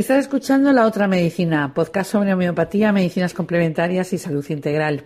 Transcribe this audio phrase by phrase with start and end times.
[0.00, 5.04] Estás escuchando La Otra Medicina, podcast sobre homeopatía, medicinas complementarias y salud integral.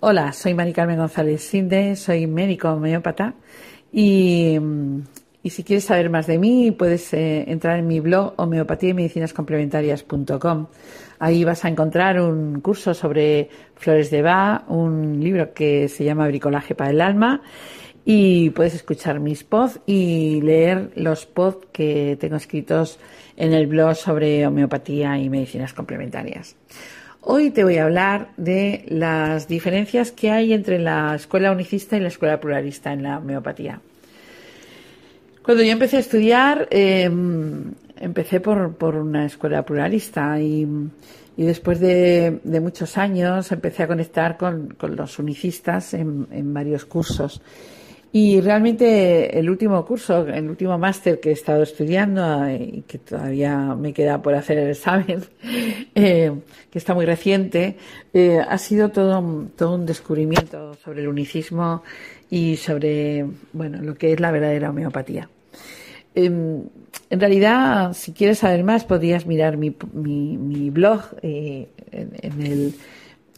[0.00, 3.36] Hola, soy Mari Carmen González Sinde, soy médico homeópata
[3.90, 4.58] y,
[5.44, 9.32] si quieres saber más de mí puedes eh, entrar en mi blog homeopatía y medicinas
[9.32, 10.66] complementarias.com.
[11.20, 16.28] Ahí vas a encontrar un curso sobre flores de Bach, un libro que se llama
[16.28, 17.40] Bricolaje para el alma
[18.10, 22.98] y puedes escuchar mis pods y leer los pods que tengo escritos
[23.38, 26.56] en el blog sobre homeopatía y medicinas complementarias.
[27.20, 32.00] Hoy te voy a hablar de las diferencias que hay entre la escuela unicista y
[32.00, 33.80] la escuela pluralista en la homeopatía.
[35.42, 40.66] Cuando yo empecé a estudiar, em, empecé por, una escuela pluralista y,
[41.36, 47.40] después de, muchos años empecé a conectar con, los unicistas en varios cursos.
[48.10, 52.98] Y realmente el último curso, el último máster que he estado estudiando eh, y que
[52.98, 55.22] todavía me queda por hacer el examen,
[55.94, 56.32] eh,
[56.70, 57.76] que está muy reciente,
[58.14, 61.82] eh, ha sido todo, todo un descubrimiento sobre el unicismo
[62.30, 65.28] y sobre bueno lo que es la verdadera homeopatía.
[66.14, 66.62] Em,
[67.10, 72.74] en realidad, si quieres saber más, podrías mirar mi, mi, blog en el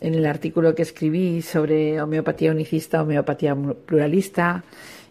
[0.01, 4.65] en el artículo que escribí sobre homeopatía unicista, homeopatía pluralista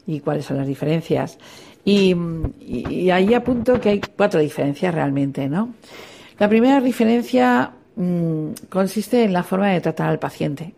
[0.07, 1.37] y cuáles son las diferencias.
[1.85, 2.13] Y,
[3.11, 5.73] ahí apunto que hay cuatro diferencias realmente, ¿no?
[6.37, 10.73] La primera diferencia mm, consiste en la forma de tratar al paciente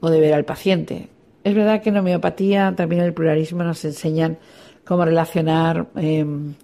[0.00, 1.08] o de ver al paciente.
[1.44, 4.38] Es verdad que en homeopatía también el pluralismo nos enseñan
[4.84, 6.54] cómo relacionar em,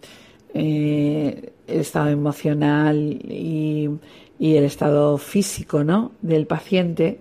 [0.52, 3.90] eh, el estado emocional y
[4.38, 6.12] y el estado físico ¿no?
[6.20, 7.20] del paciente.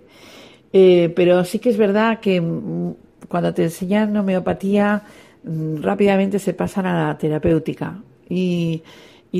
[0.72, 2.94] Eh, pero sí que es verdad que mm,
[3.28, 5.02] cuando te enseñan homeopatía,
[5.44, 8.82] mm, rápidamente se pasan a la terapéutica y,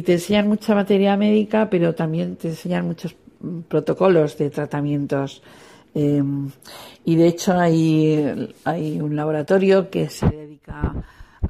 [0.04, 5.42] te enseñan mucha materia médica, pero también te enseñan muchos mm, protocolos de tratamientos.
[5.94, 6.50] Em,
[7.04, 10.94] y de hecho hay, hay un laboratorio que se dedica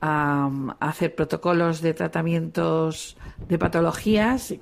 [0.01, 3.17] a hacer protocolos de tratamientos
[3.49, 4.55] de patologías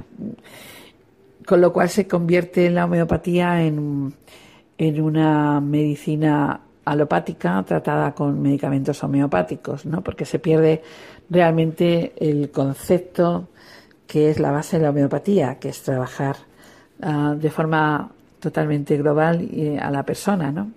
[1.47, 4.15] con lo cual se convierte la homeopatía en,
[4.79, 10.03] en una medicina alopática tratada con medicamentos homeopáticos, ¿no?
[10.03, 10.83] Porque se pierde
[11.31, 13.49] realmente el concepto
[14.07, 16.37] que es la base de la homeopatía, que es trabajar
[17.01, 18.11] ah, de forma
[18.41, 19.49] totalmente global
[19.81, 20.73] a la persona, ¿no?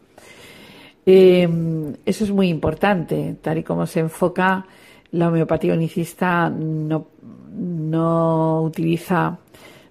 [1.05, 4.65] Em, eso es muy importante, tal y como se enfoca
[5.11, 7.07] la homeopatía unicista no,
[7.53, 9.37] no utiliza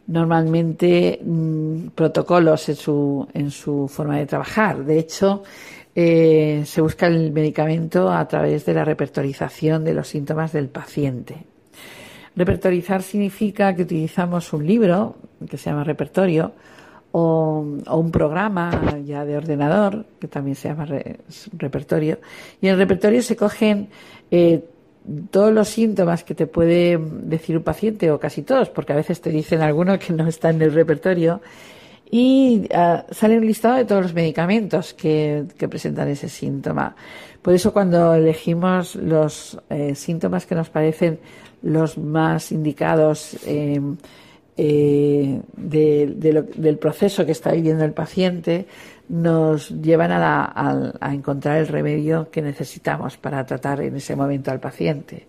[0.06, 4.84] normalmente mm, protocolos en su, en su forma de trabajar.
[4.84, 5.42] De hecho,
[5.94, 11.44] eh, se busca el medicamento a través de la repertorización de los síntomas del paciente.
[12.37, 15.16] Repertorizar significa que utilizamos un libro
[15.48, 16.53] que se llama repertorio
[17.12, 20.87] o, un programa ya de ordenador que también se llama
[21.53, 22.19] repertorio
[22.60, 23.88] y en el repertorio se cogen
[24.32, 24.64] eh,
[25.31, 29.20] todos los síntomas que te puede decir un paciente, o casi todos, porque a veces
[29.20, 31.41] te dicen algunos que no están en el repertorio,
[32.10, 36.94] y ah, sale un listado de todos los medicamentos que, presentan ese síntoma.
[37.43, 41.19] Por eso cuando elegimos los eh, síntomas que nos parecen
[41.62, 43.81] los más indicados eh,
[44.56, 48.66] eh, del proceso que está viviendo el paciente,
[49.09, 55.26] nos llevan a, encontrar el remedio que necesitamos para tratar en ese momento al paciente.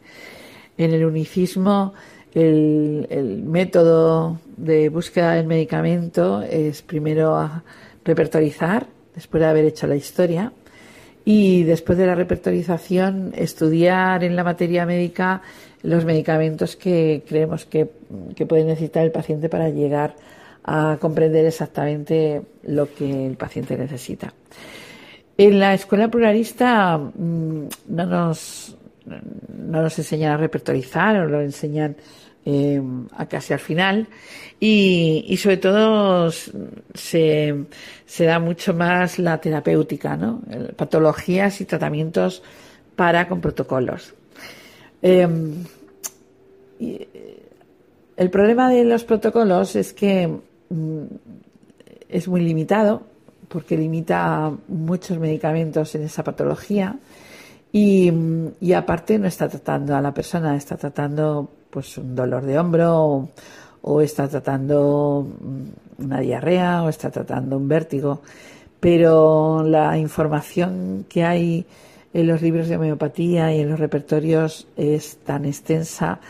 [0.78, 1.94] En el unicismo,
[2.34, 7.64] el, método de búsqueda del medicamento es primero
[8.03, 10.52] repertorizar, después de haber hecho la historia,
[11.25, 15.41] y después de la repertorización, estudiar en la materia médica
[15.81, 17.90] los medicamentos que creemos que,
[18.36, 20.16] que puede necesitar el paciente para llegar
[20.64, 24.34] a comprender exactamente lo que el paciente necesita.
[25.38, 31.96] En la escuela pluralista mm, no nos, no nos enseñan a repertorizar, o lo enseñan
[32.46, 32.82] eh,
[33.30, 34.08] casi al final
[34.59, 37.66] y, sobre todo se,
[38.20, 40.42] da mucho más la terapéutica, ¿no?
[40.76, 42.42] patologías y tratamientos
[42.96, 44.14] para con protocolos.
[45.02, 45.66] Em,
[48.18, 50.30] el problema de los protocolos es que
[50.70, 51.06] Mm,
[52.09, 53.03] es muy limitado
[53.48, 56.98] porque limita muchos medicamentos en esa patología
[57.72, 58.12] y,
[58.74, 63.28] aparte no está tratando a la persona, está tratando pues un dolor de hombro
[63.82, 68.22] o, está tratando mm, una diarrea o está tratando un vértigo,
[68.80, 71.66] pero la información que hay
[72.14, 76.22] en los libros de homeopatía y en los repertorios es tan extensa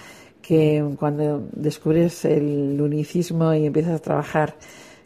[0.42, 4.56] que cuando descubres el unicismo y empiezas a trabajar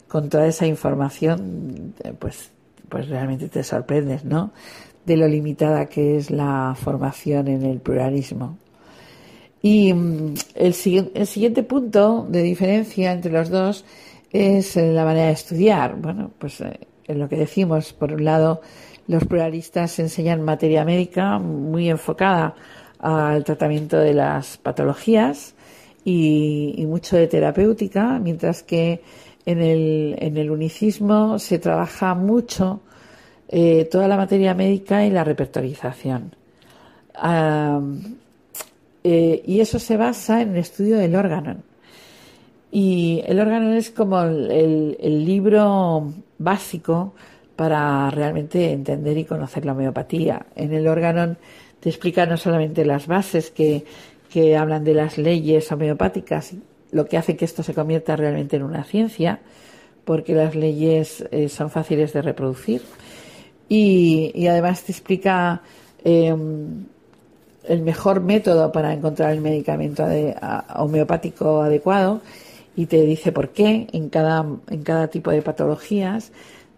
[0.08, 2.50] con toda esa información, pues,
[2.88, 4.52] pues realmente te sorprendes, ¿no?
[5.04, 8.56] De lo limitada que es la formación en el pluralismo.
[9.62, 10.74] Y mm, el,
[11.14, 13.84] el siguiente punto de diferencia entre los dos
[14.32, 15.96] es la manera de estudiar.
[15.96, 18.60] Bueno, pues eh, en lo que decimos, por un lado,
[19.06, 22.54] los pluralistas enseñan materia médica muy enfocada
[23.00, 25.54] al tratamiento de las patologías
[26.04, 29.02] y, mucho de terapéutica, mientras que
[29.46, 32.80] en el, en el unicismo se trabaja mucho
[33.48, 36.36] eh, toda la materia médica y la repertorización.
[39.02, 41.56] Eh, y eso se basa en el estudio del órgano.
[42.70, 47.14] Y el órgano es como el, libro básico
[47.56, 50.46] para realmente entender y conocer la homeopatía.
[50.54, 51.36] En el órgano
[51.80, 53.84] te explica no solamente las bases que,
[54.30, 56.54] que hablan de las leyes homeopáticas,
[56.92, 59.40] lo que hace que esto se convierta realmente en una ciencia,
[60.04, 62.82] porque las leyes eh, son fáciles de reproducir.
[63.68, 65.62] Y, y además te explica
[66.04, 66.86] em,
[67.64, 70.04] el mejor método para encontrar el medicamento
[70.76, 72.20] homeopático adecuado
[72.76, 76.32] y te dice por qué en cada, en cada tipo de patologías,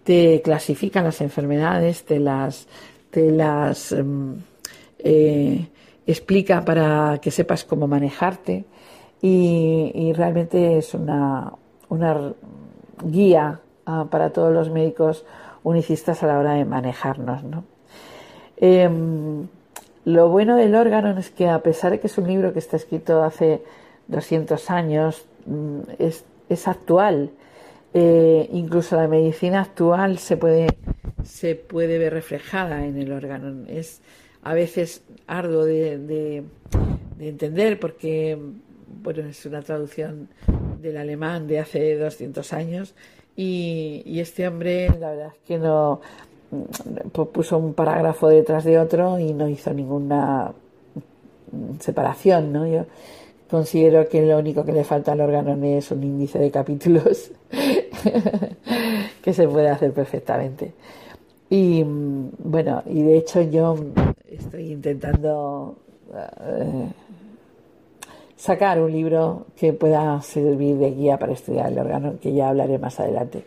[0.05, 2.67] te clasifica las enfermedades, te las,
[3.11, 4.37] te las em,
[4.99, 5.69] eh,
[6.07, 8.65] explica para que sepas cómo manejarte
[9.21, 11.53] y, realmente es una,
[11.89, 12.33] una
[13.05, 15.25] guía ah, para todos los médicos
[15.63, 17.45] unicistas a la hora de manejarnos.
[17.45, 17.65] ¿no?
[18.57, 19.47] Em,
[20.05, 22.77] lo bueno del órgano es que a pesar de que es un libro que está
[22.77, 23.63] escrito hace
[24.09, 27.31] 200 años, mm, es, es actual.
[27.95, 30.67] Eh, incluso la medicina actual se puede,
[31.25, 33.67] se puede ver reflejada en el órgano.
[33.69, 34.01] Es,
[34.43, 36.45] a veces arduo de,
[37.21, 38.39] entender porque
[39.03, 40.29] bueno, es una traducción
[40.81, 42.95] del alemán de hace 200 años
[43.37, 46.01] y, este hombre la verdad es que no
[47.33, 50.53] puso un parágrafo detrás de otro y no hizo ninguna
[51.81, 52.67] separación, ¿no?
[52.67, 52.87] Yo
[53.51, 57.31] considero que lo único que le falta al órgano es un índice de capítulos
[59.23, 60.73] que se puede hacer perfectamente.
[61.51, 63.77] Y bueno, y de hecho yo
[64.27, 65.77] estoy intentando
[66.15, 66.89] eh,
[68.37, 72.79] sacar un libro que pueda servir de guía para estudiar el órgano, que ya hablaré
[72.79, 73.45] más adelante.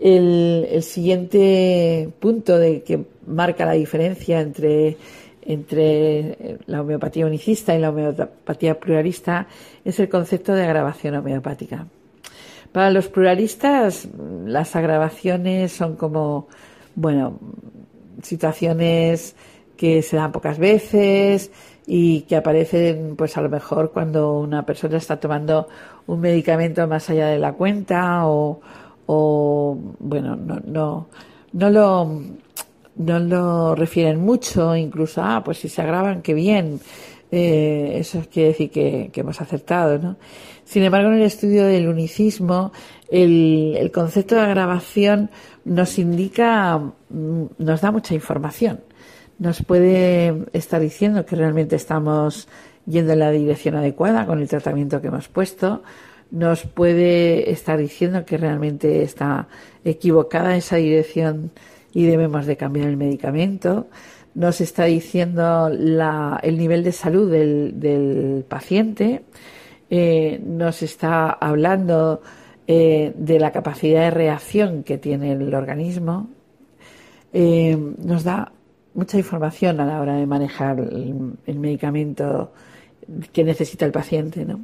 [0.00, 4.96] El, siguiente punto de que marca la diferencia entre,
[5.42, 9.48] entre la homeopatía unicista y la homeopatía pluralista
[9.84, 11.86] es el concepto de agravación homeopática.
[12.72, 14.08] Para los pluralistas,
[14.44, 16.48] las agravaciones son como,
[16.94, 17.38] bueno,
[18.22, 19.34] situaciones
[19.76, 21.50] que se dan pocas veces
[21.86, 25.68] y que aparecen, pues a lo mejor cuando una persona está tomando
[26.06, 28.60] un medicamento más allá de la cuenta o,
[29.08, 31.08] o bueno, no, no,
[31.52, 32.22] no lo,
[32.96, 36.80] no lo refieren mucho, incluso, ah, pues si se agravan, qué bien.
[37.30, 40.16] Eh, eso quiere decir que, hemos acertado, ¿no?
[40.64, 42.72] Sin embargo, en el estudio del unicismo,
[43.10, 45.30] el, el concepto de agravación
[45.64, 48.80] nos indica, mm, nos da mucha información
[49.38, 52.48] nos puede estar diciendo que realmente estamos
[52.86, 55.82] yendo en la dirección adecuada con el tratamiento que hemos puesto,
[56.30, 59.48] nos puede estar diciendo que realmente está
[59.84, 61.50] equivocada esa dirección
[61.92, 63.86] y debemos de cambiar el medicamento,
[64.34, 69.22] nos está diciendo el nivel de salud del, paciente,
[69.90, 72.20] eh, nos está hablando
[72.66, 76.28] eh, de la capacidad de reacción que tiene el organismo,
[77.32, 78.52] eh, nos da
[78.94, 82.52] mucha información a la hora de manejar el, medicamento
[83.32, 84.60] que necesita el paciente, ¿no?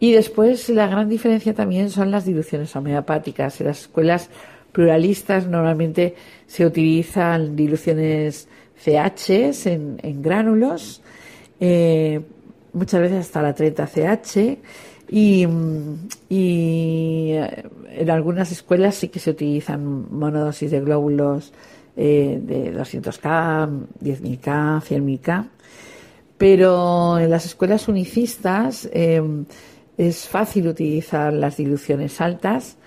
[0.00, 3.60] Y después la gran diferencia también son las diluciones homeopáticas.
[3.60, 4.30] En las escuelas
[4.72, 6.14] pluralistas normalmente
[6.46, 8.48] se utilizan diluciones
[8.84, 11.02] CH en, gránulos,
[11.58, 12.20] eh,
[12.72, 14.58] muchas veces hasta la 30 CH,
[15.10, 15.46] y,
[16.28, 21.52] y, en algunas escuelas sí que se utilizan monodosis de glóbulos
[21.96, 25.48] eh, de 200K, 10.000K, 100.000K.
[26.36, 29.20] Pero en las escuelas unicistas eh,
[29.98, 32.78] es fácil utilizar las diluciones altas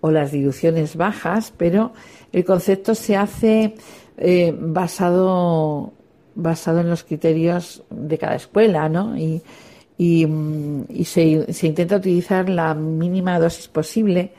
[0.00, 1.92] o las diluciones bajas, pero
[2.32, 3.74] el concepto se hace
[4.16, 5.92] eh, basado,
[6.36, 9.18] basado en los criterios de cada escuela, ¿no?
[9.18, 9.42] Y,
[9.98, 10.26] y,
[10.88, 14.32] y se, se, intenta utilizar la mínima dosis posible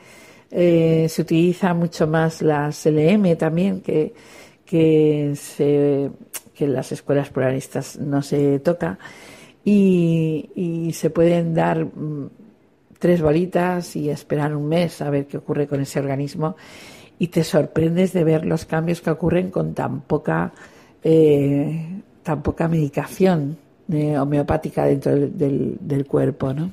[0.54, 4.12] eh, se utiliza mucho más las LM también, que,
[4.66, 6.10] que, se,
[6.54, 8.98] que en las escuelas pluralistas no se toca.
[9.64, 12.30] Y, se pueden dar mm,
[12.98, 16.56] tres bolitas y esperar un mes a ver qué ocurre con ese organismo
[17.18, 20.52] y te sorprendes de ver los cambios que ocurren con tan poca
[21.02, 23.56] eh, tan poca medicación
[23.92, 26.70] eh, homeopática dentro del, del, cuerpo, ¿no?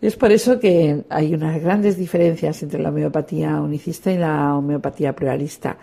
[0.00, 5.14] Es por eso que hay unas grandes diferencias entre la homeopatía unicista y la homeopatía
[5.14, 5.76] pluralista.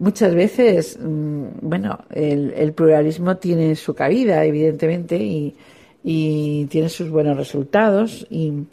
[0.00, 5.54] Muchas veces, mm, bueno, el, pluralismo tiene su cabida, evidentemente, y,
[6.70, 8.64] tiene sus buenos resultados, y,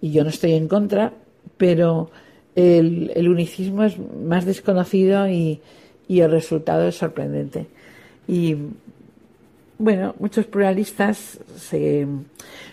[0.00, 1.12] yo no estoy en contra,
[1.56, 2.12] pero
[2.54, 5.60] el, unicismo es más desconocido y,
[6.08, 7.66] el resultado es sorprendente.
[8.28, 8.54] Y
[9.78, 12.06] bueno, muchos pluralistas se,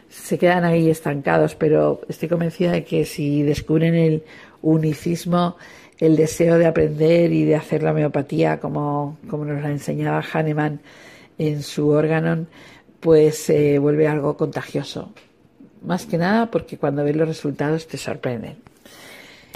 [0.08, 4.24] se quedan ahí estancados, pero estoy convencida de que si descubren el
[4.62, 5.58] unicismo,
[6.04, 10.82] el deseo de aprender y de hacer la homeopatía como, como nos la enseñaba Hahnemann
[11.38, 12.46] en su órgano,
[13.00, 15.14] pues se vuelve algo contagioso.
[15.82, 18.58] Más que nada porque cuando ves los resultados te sorprenden.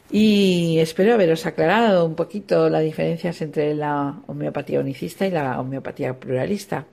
[0.10, 6.14] Y espero haberos aclarado un poquito las diferencias entre la homeopatía unicista y la homeopatía
[6.14, 6.86] pluralista.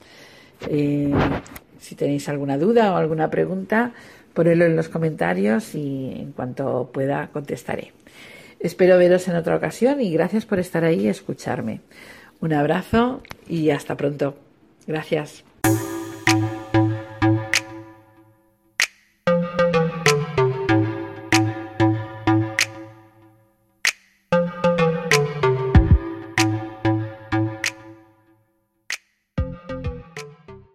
[0.68, 1.14] Eh,
[1.78, 3.92] si tenéis alguna duda o alguna pregunta,
[4.32, 7.92] ponedlo en los comentarios y en cuanto pueda contestaré.
[8.64, 11.82] Espero veros en otra ocasión y gracias por estar ahí y escucharme.
[12.40, 14.38] Un abrazo y hasta pronto.
[14.86, 15.44] Gracias.